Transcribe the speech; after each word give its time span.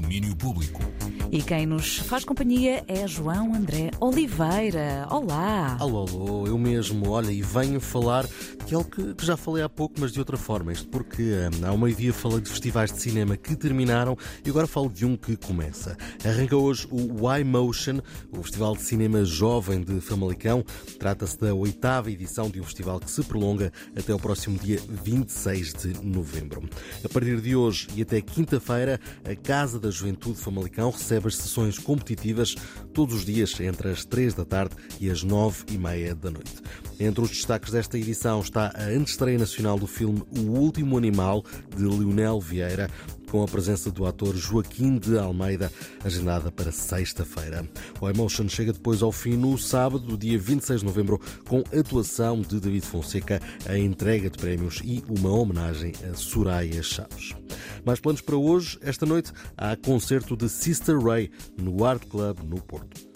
Domínio 0.00 0.36
Público. 0.36 0.80
E 1.30 1.42
quem 1.42 1.66
nos 1.66 1.98
faz 1.98 2.24
companhia 2.24 2.82
é 2.88 3.06
João 3.06 3.54
André 3.54 3.90
Oliveira. 4.00 5.06
Olá! 5.10 5.76
Alô, 5.78 6.06
alô, 6.08 6.46
eu 6.46 6.56
mesmo, 6.56 7.10
olha, 7.10 7.30
e 7.30 7.42
venho 7.42 7.80
falar 7.80 8.26
de 8.64 8.74
algo 8.74 8.88
que, 8.88 9.14
que 9.14 9.26
já 9.26 9.36
falei 9.36 9.62
há 9.62 9.68
pouco, 9.68 9.96
mas 9.98 10.10
de 10.10 10.18
outra 10.20 10.38
forma. 10.38 10.72
Isto 10.72 10.88
porque 10.88 11.22
hum, 11.22 11.66
há 11.66 11.72
uma 11.72 11.92
dia 11.92 12.14
falei 12.14 12.40
de 12.40 12.48
festivais 12.48 12.90
de 12.90 13.00
cinema 13.02 13.36
que 13.36 13.54
terminaram 13.54 14.16
e 14.42 14.48
agora 14.48 14.66
falo 14.66 14.88
de 14.88 15.04
um 15.04 15.16
que 15.16 15.36
começa. 15.36 15.98
Arranca 16.24 16.56
hoje 16.56 16.88
o 16.90 17.30
Y-Motion, 17.30 18.00
o 18.30 18.42
Festival 18.42 18.74
de 18.74 18.82
Cinema 18.82 19.22
Jovem 19.24 19.82
de 19.82 20.00
Famalicão. 20.00 20.64
Trata-se 20.98 21.38
da 21.38 21.52
oitava 21.52 22.10
edição 22.10 22.48
de 22.48 22.58
um 22.58 22.64
festival 22.64 23.00
que 23.00 23.10
se 23.10 23.22
prolonga 23.22 23.70
até 23.94 24.14
o 24.14 24.18
próximo 24.18 24.58
dia 24.58 24.80
26 24.88 25.74
de 25.74 26.06
novembro. 26.06 26.62
A 27.04 27.08
partir 27.10 27.38
de 27.42 27.54
hoje 27.54 27.88
e 27.94 28.00
até 28.00 28.20
quinta-feira, 28.22 28.98
a 29.30 29.36
Casa 29.36 29.78
da 29.78 29.87
Juventude 29.90 30.38
Famalicão 30.38 30.90
recebe 30.90 31.28
as 31.28 31.36
sessões 31.36 31.78
competitivas 31.78 32.54
todos 32.92 33.14
os 33.14 33.24
dias 33.24 33.58
entre 33.60 33.90
as 33.90 34.04
3 34.04 34.34
da 34.34 34.44
tarde 34.44 34.74
e 35.00 35.10
as 35.10 35.22
9 35.22 35.64
e 35.70 35.78
meia 35.78 36.14
da 36.14 36.30
noite. 36.30 36.56
Entre 36.98 37.20
os 37.20 37.30
destaques 37.30 37.72
desta 37.72 37.98
edição 37.98 38.40
está 38.40 38.72
a 38.74 38.84
antestreia 38.84 39.38
nacional 39.38 39.78
do 39.78 39.86
filme 39.86 40.22
O 40.36 40.58
Último 40.58 40.96
Animal, 40.96 41.44
de 41.76 41.84
Leonel 41.84 42.40
Vieira, 42.40 42.90
com 43.30 43.42
a 43.42 43.46
presença 43.46 43.90
do 43.90 44.06
ator 44.06 44.34
Joaquim 44.34 44.98
de 44.98 45.18
Almeida, 45.18 45.70
agendada 46.04 46.50
para 46.50 46.72
sexta-feira. 46.72 47.68
O 48.00 48.08
Emotion 48.08 48.48
chega 48.48 48.72
depois 48.72 49.02
ao 49.02 49.12
fim 49.12 49.36
no 49.36 49.56
sábado, 49.58 50.16
dia 50.16 50.38
26 50.38 50.80
de 50.80 50.86
novembro, 50.86 51.20
com 51.46 51.62
atuação 51.78 52.40
de 52.40 52.58
David 52.58 52.86
Fonseca, 52.86 53.40
a 53.66 53.78
entrega 53.78 54.30
de 54.30 54.38
prémios 54.38 54.80
e 54.82 55.04
uma 55.08 55.30
homenagem 55.30 55.92
a 56.10 56.14
Soraya 56.14 56.82
Chaves. 56.82 57.34
Mais 57.88 58.00
planos 58.00 58.20
para 58.20 58.36
hoje, 58.36 58.78
esta 58.82 59.06
noite, 59.06 59.32
há 59.56 59.74
concerto 59.74 60.36
de 60.36 60.46
Sister 60.46 60.98
Ray 60.98 61.30
no 61.56 61.86
Art 61.86 62.06
Club 62.06 62.38
no 62.44 62.60
Porto. 62.60 63.07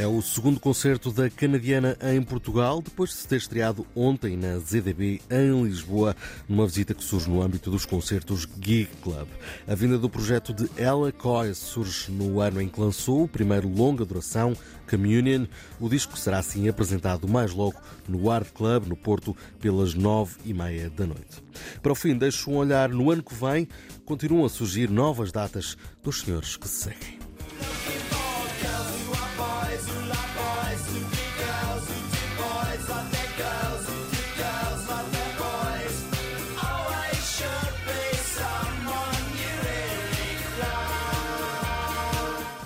É 0.00 0.06
o 0.06 0.22
segundo 0.22 0.58
concerto 0.58 1.12
da 1.12 1.28
canadiana 1.28 1.94
em 2.00 2.22
Portugal, 2.22 2.80
depois 2.80 3.10
de 3.10 3.16
se 3.16 3.28
ter 3.28 3.36
estreado 3.36 3.86
ontem 3.94 4.34
na 4.34 4.58
ZDB 4.58 5.20
em 5.30 5.62
Lisboa, 5.62 6.16
numa 6.48 6.66
visita 6.66 6.94
que 6.94 7.04
surge 7.04 7.28
no 7.28 7.42
âmbito 7.42 7.70
dos 7.70 7.84
concertos 7.84 8.48
Gig 8.62 8.88
Club. 9.02 9.28
A 9.68 9.74
vinda 9.74 9.98
do 9.98 10.08
projeto 10.08 10.54
de 10.54 10.70
Ella 10.80 11.12
Coy 11.12 11.54
surge 11.54 12.10
no 12.10 12.40
ano 12.40 12.62
em 12.62 12.68
que 12.68 12.80
lançou 12.80 13.24
o 13.24 13.28
primeiro 13.28 13.68
longa 13.68 14.02
duração, 14.02 14.56
Communion. 14.88 15.44
O 15.78 15.86
disco 15.86 16.18
será 16.18 16.38
assim 16.38 16.66
apresentado 16.66 17.28
mais 17.28 17.52
logo 17.52 17.76
no 18.08 18.30
Art 18.30 18.48
Club, 18.54 18.86
no 18.86 18.96
Porto, 18.96 19.36
pelas 19.60 19.92
nove 19.92 20.36
e 20.46 20.54
meia 20.54 20.88
da 20.88 21.06
noite. 21.06 21.44
Para 21.82 21.92
o 21.92 21.94
fim, 21.94 22.16
deixo 22.16 22.50
um 22.50 22.56
olhar 22.56 22.88
no 22.88 23.10
ano 23.10 23.22
que 23.22 23.34
vem. 23.34 23.68
Continuam 24.06 24.46
a 24.46 24.48
surgir 24.48 24.88
novas 24.88 25.30
datas 25.30 25.76
dos 26.02 26.22
senhores 26.22 26.56
que 26.56 26.66
se 26.66 26.84
seguem. 26.84 27.29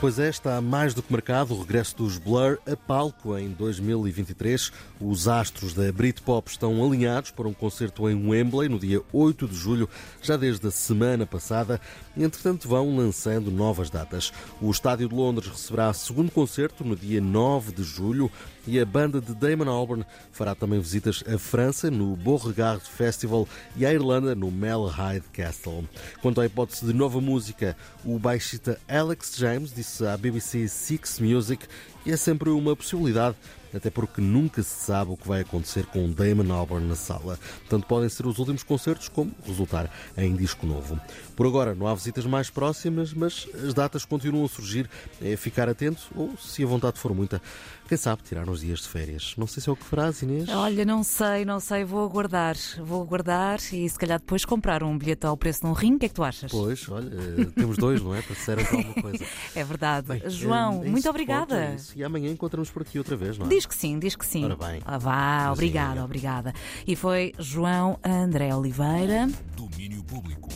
Pois 0.04 0.18
é, 0.18 0.28
está 0.28 0.60
mais 0.60 0.92
do 0.92 1.02
que 1.02 1.10
marcado 1.10 1.54
o 1.54 1.60
regresso 1.60 1.96
dos 1.96 2.18
Blur 2.18 2.58
a 2.70 2.76
palco 2.76 3.38
em 3.38 3.48
2023. 3.48 4.70
Os 5.00 5.26
astros 5.26 5.72
da 5.72 5.90
Britpop 5.90 6.50
estão 6.50 6.84
alinhados 6.84 7.30
para 7.30 7.48
um 7.48 7.54
concerto 7.54 8.06
em 8.10 8.28
Wembley 8.28 8.68
no 8.68 8.78
dia 8.78 9.00
8 9.10 9.48
de 9.48 9.56
julho, 9.56 9.88
já 10.20 10.36
desde 10.36 10.66
a 10.66 10.70
semana 10.70 11.24
passada. 11.24 11.80
Entretanto, 12.14 12.68
vão 12.68 12.94
lançando 12.94 13.50
novas 13.50 13.88
datas. 13.88 14.30
O 14.60 14.70
Estádio 14.70 15.08
de 15.08 15.14
Londres 15.14 15.48
receberá 15.48 15.90
segundo 15.94 16.30
concerto 16.30 16.84
no 16.84 16.94
dia 16.94 17.22
9 17.22 17.72
de 17.72 17.82
julho 17.82 18.30
e 18.66 18.80
a 18.80 18.84
banda 18.84 19.20
de 19.20 19.34
Damon 19.34 19.70
Albarn 19.70 20.04
fará 20.32 20.54
também 20.54 20.80
visitas 20.80 21.22
à 21.26 21.38
França 21.38 21.90
no 21.90 22.16
Beauregard 22.16 22.82
Festival 22.82 23.48
e 23.76 23.84
à 23.84 23.92
Irlanda 23.92 24.34
no 24.34 24.50
Malahide 24.50 25.26
Castle. 25.32 25.88
Quanto 26.22 26.40
à 26.40 26.46
hipótese 26.46 26.86
de 26.86 26.92
nova 26.92 27.20
música, 27.20 27.76
o 28.04 28.18
baixista 28.18 28.78
Alex 28.88 29.34
James 29.36 29.72
disse 29.72 29.93
à 30.02 30.16
BBC 30.16 30.68
Six 30.68 31.20
Music 31.20 31.66
é 32.06 32.16
sempre 32.16 32.50
uma 32.50 32.74
possibilidade, 32.74 33.36
até 33.74 33.90
porque 33.90 34.20
nunca 34.20 34.62
se 34.62 34.84
sabe 34.86 35.10
o 35.12 35.16
que 35.16 35.26
vai 35.26 35.40
acontecer 35.42 35.86
com 35.86 36.10
Damon 36.10 36.52
Albarn 36.54 36.86
na 36.86 36.94
sala. 36.94 37.38
Tanto 37.68 37.86
podem 37.86 38.08
ser 38.08 38.26
os 38.26 38.38
últimos 38.38 38.62
concertos 38.62 39.08
como 39.08 39.32
resultar 39.46 39.90
em 40.16 40.34
disco 40.34 40.66
novo. 40.66 40.98
Por 41.36 41.46
agora 41.46 41.74
não 41.74 41.86
há 41.86 41.94
visitas 41.94 42.24
mais 42.26 42.50
próximas, 42.50 43.12
mas 43.12 43.48
as 43.66 43.74
datas 43.74 44.04
continuam 44.04 44.44
a 44.44 44.48
surgir. 44.48 44.88
É 45.20 45.36
ficar 45.36 45.68
atento 45.68 46.02
ou, 46.14 46.36
se 46.38 46.62
a 46.62 46.66
vontade 46.66 46.98
for 46.98 47.12
muita, 47.14 47.42
quem 47.88 47.98
sabe 47.98 48.22
tirar 48.22 48.48
uns 48.48 48.60
dias 48.60 48.80
de 48.80 48.88
férias. 48.88 49.34
Não 49.36 49.46
sei 49.46 49.62
se 49.62 49.68
é 49.68 49.72
o 49.72 49.76
que 49.76 49.84
farás, 49.84 50.22
Inês. 50.22 50.48
Olha, 50.48 50.84
não 50.84 51.02
sei, 51.02 51.44
não 51.44 51.58
sei, 51.60 51.84
vou 51.84 52.04
aguardar. 52.04 52.56
Vou 52.78 53.02
aguardar 53.02 53.58
e 53.72 53.88
se 53.88 53.98
calhar 53.98 54.18
depois 54.18 54.44
comprar 54.44 54.82
um 54.82 54.96
bilhete 54.96 55.26
ao 55.26 55.36
preço 55.36 55.60
de 55.62 55.66
um 55.66 55.72
rim. 55.72 55.94
O 55.94 55.98
que 55.98 56.06
é 56.06 56.08
que 56.08 56.14
tu 56.14 56.22
achas? 56.22 56.50
Pois, 56.50 56.88
olha, 56.88 57.10
temos 57.54 57.76
dois, 57.76 58.00
não 58.00 58.14
é? 58.14 58.22
Para 58.22 58.36
ser 58.36 58.58
alguma 58.58 58.94
coisa. 58.94 59.24
É 59.54 59.62
verdade. 59.64 60.06
Bem, 60.08 60.22
João, 60.30 60.74
é- 60.82 60.86
é 60.86 60.88
muito 60.88 60.98
isso, 60.98 61.10
obrigada. 61.10 61.46
pronto, 61.56 61.82
é. 61.94 61.98
E 61.98 62.04
amanhã 62.04 62.30
encontramos 62.30 62.70
por 62.70 62.82
aqui 62.82 62.98
outra 62.98 63.16
vez, 63.16 63.36
não 63.38 63.46
é? 63.46 63.48
Diz 63.48 63.63
que 63.66 63.74
sim, 63.74 63.98
diz 63.98 64.16
que 64.16 64.24
sim. 64.26 64.44
Ora 64.44 64.56
bem. 64.56 64.80
Ah, 64.84 64.98
vá, 64.98 65.50
obrigada, 65.52 66.04
obrigada. 66.04 66.52
E 66.86 66.94
foi 66.96 67.32
João 67.38 67.98
André 68.04 68.54
Oliveira. 68.54 69.28
Domínio 69.56 70.02
Público. 70.04 70.48